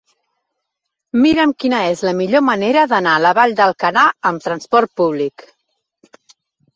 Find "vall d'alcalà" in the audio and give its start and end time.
3.41-4.07